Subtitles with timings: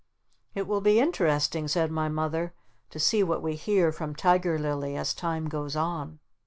[0.55, 2.55] "It will be interesting," said my Mother,
[2.89, 6.17] "to see what we hear from Tiger Lily as Time goes on."